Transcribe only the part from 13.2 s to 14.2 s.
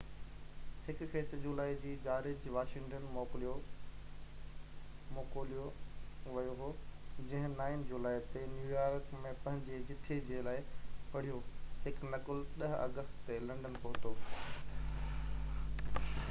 تي لنڊن پهتو